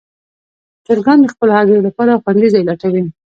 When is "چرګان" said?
0.85-1.19